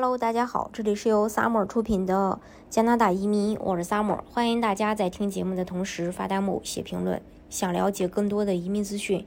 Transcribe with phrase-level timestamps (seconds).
[0.00, 2.38] Hello，大家好，这里是由 Summer 出品的
[2.70, 7.20] 加拿大移民，我是 Summer，欢迎大家在听节目的同时发弹幕、写评论。
[7.50, 9.26] 想了解更多的移民资讯，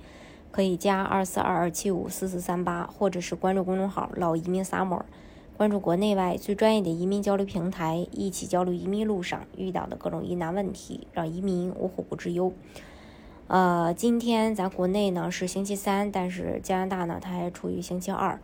[0.50, 5.02] 可以加二四二二七五四四三八，或者是关注公众号“老移民 Summer”，
[5.58, 12.54] 关注国内外最专业的移民交流平台，一起交流移民路上遇到的各种疑难问题，让移民无后顾之忧。
[13.48, 18.40] 呃，今天咱国内呢是星期三，但是加拿大呢它还处于星期二。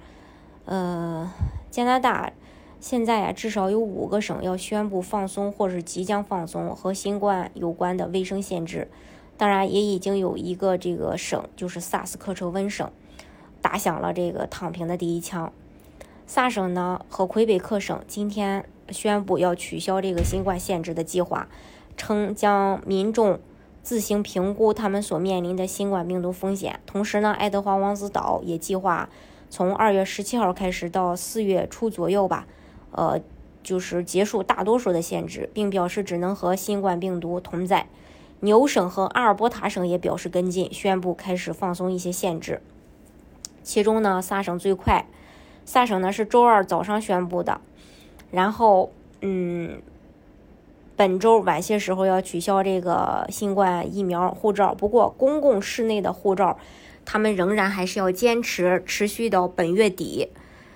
[0.68, 1.32] 呃，
[1.72, 2.34] 加拿大
[2.82, 8.90] 现在呀，至少有五个省要宣布放松，或是即将放松和新冠有关的卫生限制。
[9.38, 12.92] 当然，也已经有一个这个省，就是萨斯克彻温省，
[13.62, 15.54] 打响了这个躺平的第一枪。
[16.26, 21.48] 萨省呢和魁北克省今天宣布要取消这个新冠限制的计划，
[21.96, 23.40] 称将民众
[23.82, 26.82] 自行评估他们所面临的新冠病毒风险。
[26.86, 29.08] 同时呢，爱德华王子岛也计划。
[29.50, 32.46] 从二月十七号开始到四月初左右吧，
[32.92, 33.20] 呃，
[33.64, 37.88] 就是结束大多数的限制，并表示只能和新冠病毒同在。
[38.42, 42.62] 纽省和阿尔伯塔省也表示跟进，宣布开始放松一些限制。
[43.64, 45.08] 其中呢，萨省最快，
[45.66, 47.60] 萨省呢是周二早上宣布的，
[48.30, 49.82] 然后嗯，
[50.96, 56.60] 本周晚些时候要取消这个新冠疫苗护照，不过公共室内的护照。
[57.10, 60.28] 他们仍然还是要坚持持续到本月底。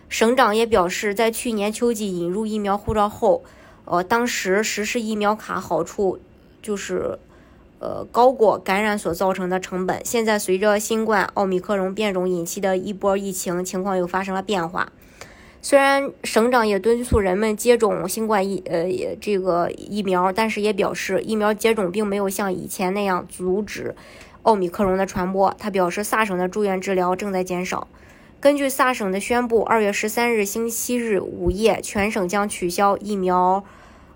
[0.08, 3.44] 省长也表示，在去年秋季引入疫苗护照后，
[3.84, 6.20] 呃，当时实施疫苗卡好处
[6.62, 7.20] 就是，
[7.80, 10.00] 呃，高过感染所造成的成本。
[10.06, 14.90] 现在随着新冠奥密克戎变种引起的一波疫情，情况又发生了变化。
[15.62, 18.86] 虽然省长也敦促人们接种新冠疫呃
[19.20, 23.94] 这个疫苗，但是也表示疫苗接种并没有像以前那样阻止。
[24.44, 27.88] 奥密克戎的传播，他表示，萨省的住院治疗正在减少。
[28.40, 33.64] 根据萨省的宣布，二月十三日星期日午夜，全省将取消疫苗，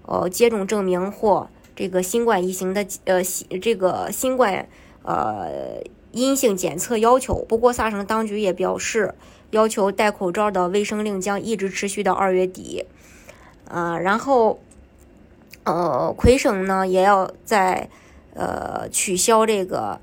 [0.08, 3.22] 呃，接种证明或这个新冠疫情的呃
[3.62, 4.68] 这个新冠
[5.04, 7.46] 呃阴性检测要求。
[7.48, 9.14] 不过，萨省当局也表示，
[9.52, 12.86] 要求戴口罩的卫生令将一直持续到二月底。
[13.68, 14.58] 呃，然后，
[15.66, 17.90] 呃，魁省呢也要在
[18.34, 20.00] 呃取消这个。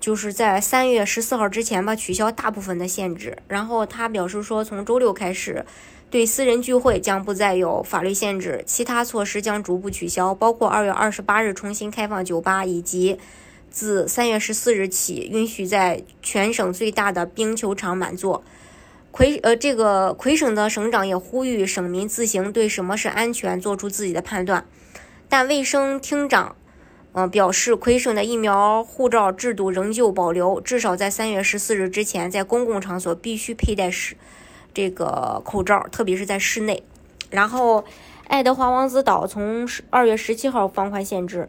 [0.00, 3.36] 就是在三月十四号之前吧，取消大部分的限制。
[3.48, 5.64] 然后他表示说，从周六开始，
[6.08, 13.18] 对私人聚会将不再有法律限制，其他措施将逐步取消，包括二月二十八日重新开放酒吧，以及
[13.70, 18.44] 自三月十四日起允许在全省最大的冰球场满座。
[19.10, 24.64] 魁呃，这个魁省的省长也呼吁省民自行对什么是安全做出自己的判断，
[25.28, 26.54] 但卫生厅长。
[27.12, 34.14] 嗯，表示魁省的疫苗护照制度仍旧保留，至少在三月十四日之前，在公共场所必须佩戴是
[34.74, 36.82] 这个口罩，特别是在室内。
[37.30, 37.84] 然后，
[38.28, 41.48] 爱德华王子岛从二月十七号放宽限制，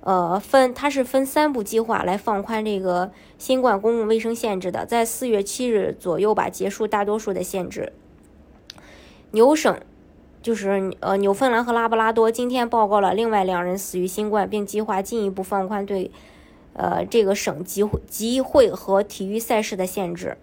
[0.00, 7.92] 呃，分它是分三步计划来放宽这个新冠公共卫生限制的，在四月七日左右吧结束大多数的限制。
[9.30, 9.78] 纽省。
[10.44, 16.10] 就是呃，纽芬兰和拉布拉多今天报告了另外两人死于新冠，并计划进一步放宽对，
[16.74, 20.36] 呃，这个省集会、集会和体育赛事的限制。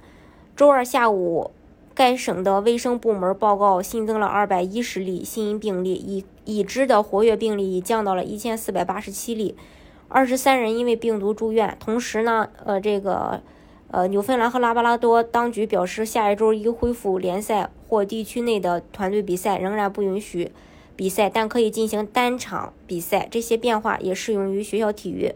[0.55, 1.51] 周二下午，
[1.93, 9.55] 该省的卫生部门报告新增了二百一十例新病例，已已知的活跃病例已降到了一千四百八十七例，
[10.07, 11.77] 二十三人因为病毒住院。
[11.79, 13.43] 同时呢，呃，这个。
[13.93, 20.49] 呃，纽芬兰和拉布拉多当局表示，下一周一恢复联赛或地区内的团队比赛，仍然不允许
[20.95, 23.27] 比赛，但可以进行单场比赛。
[23.29, 25.33] 这些变化也适用于学校体育。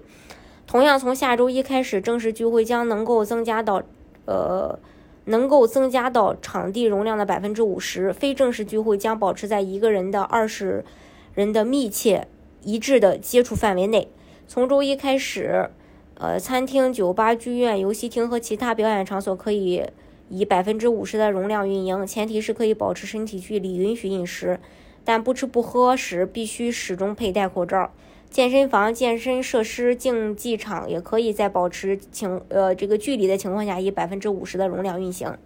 [0.66, 3.84] 同样，从下周一开始，正式聚会将能够增加到，
[4.24, 4.80] 呃，
[5.26, 8.14] 能够增加到场地容量的百分之五十。
[8.14, 10.86] 非正式聚会将保持在一个人的二十
[11.34, 12.30] 人的密切
[12.64, 14.08] 一致的接触范围内。
[14.48, 15.72] 从周一开始。
[16.16, 19.84] 呃，餐厅、酒吧、剧院、游戏厅和其他表演场所可以
[20.30, 24.60] 以百分之五十的容量运营，前提是可以保持身体距离，允许饮食，
[25.04, 27.92] 但不吃不喝时必须始终佩戴口罩。
[28.30, 35.38] 健身房、健身设施、竞技场也可以在保持情呃这个距离的情况下，以百分之五十的容量运行。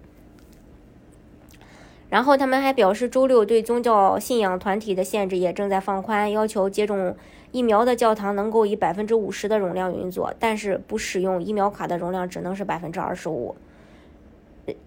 [2.09, 7.15] 然后他们还表示，周六对宗教信仰团体的限制也正在放宽，要求接种
[7.51, 13.56] 疫苗的教堂能够以百分之五十的容量运作，但是不使用疫苗卡的容量只能是百分之二十五。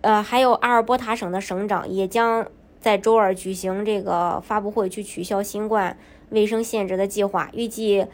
[0.01, 2.45] 呃，还有阿尔伯塔省的省长也将
[2.81, 5.97] 在周二举行这个发布会，去取消新冠
[6.31, 8.05] 卫生限制的计划，预计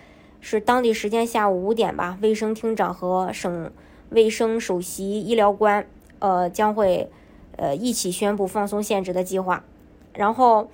[0.43, 2.19] 是当地时间下午五点吧。
[2.21, 3.71] 卫生厅长和省
[4.11, 5.87] 卫生首席医疗官，
[6.19, 7.11] 呃，将会。
[7.59, 9.63] 呃，一起宣布放松限制的计划。
[10.15, 10.69] 然后，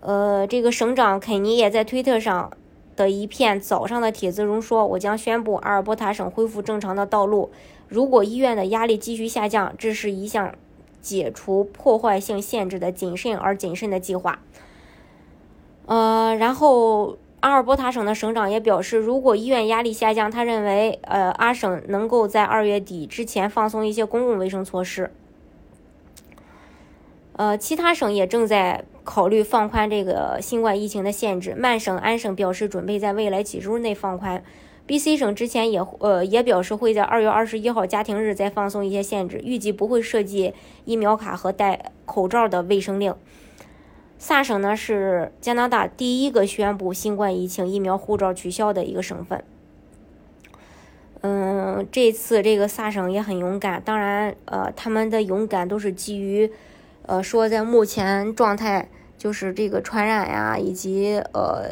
[0.00, 2.50] 呃，这个省长肯尼也在推特上
[2.96, 7.50] 的一片早上的帖子中说：“我将宣布阿尔伯塔省恢复正常的道路。
[7.86, 10.52] 如果医院的压力继续下降，这是一项
[11.00, 14.40] 解除破坏性限制的谨慎而谨慎的计划。”
[15.86, 25.10] 呃，然后阿尔伯塔省的省长也表示，如果医院压力下降，他认为，呃，阿省能够在二月底之前放松一些公共卫生措施。
[27.38, 31.54] 呃，其他省也正在考虑放宽这个新冠疫情的限制。
[31.56, 34.42] 曼省、安省表示准备在未来几周内放宽。
[34.86, 40.52] B.C 省之前也呃也表示会在二月二十一号家庭日再放松一些限制，预计不会涉及
[40.84, 43.14] 疫苗卡和戴口罩的卫生令。
[44.18, 49.44] 萨省呢是加拿大第一个宣布新冠疫情疫苗护照取消的一个省份。
[51.20, 56.50] 嗯，这次这个萨省也很勇敢，当然呃他们的勇敢都是基于。
[57.08, 61.70] 呃，说在目前状态，就是这个传染呀，以及呃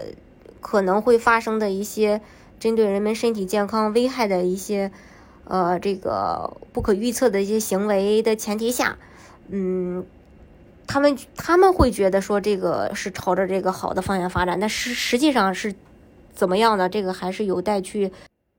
[0.63, 2.23] 可能会发生的一些
[2.59, 4.91] 针对人们身体健康危害的一些
[5.45, 8.97] 呃这个不可预测的一些行为的前提下，
[9.51, 10.07] 嗯，
[10.87, 15.75] 他们他们会觉得说这个是朝着这个好的方向发展，但实实际上是
[16.35, 18.11] 怎么样的，这个还是有待去。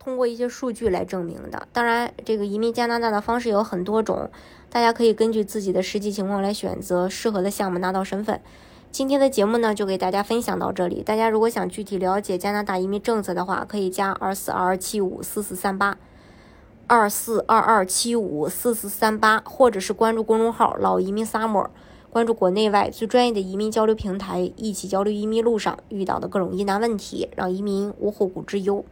[0.08, 1.68] 通过一些数据来证明的。
[1.74, 4.30] 当然，这个移民加拿大的方式有很多种，
[4.70, 8.40] 大家可以根据自己的实际情况来选择适合的项目拿到身份。
[8.90, 11.04] 今天的节目呢，就给大家分享到这里。
[11.04, 15.98] 大家如果想具体了解加拿大移民政策的话，可以加二四二二七五四四三八，
[16.88, 21.68] 二四二二七五四四三八，或者是关注公众号“老移民 summer”，
[22.10, 28.86] 关注国内外最专业的移民交流平台，一起交流移民路上遇到的各种疑难问题，让移民无后顾之忧。